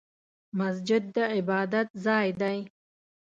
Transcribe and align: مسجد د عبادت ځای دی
مسجد 0.59 1.03
د 1.15 1.17
عبادت 1.35 1.87
ځای 2.05 2.27
دی 2.41 2.57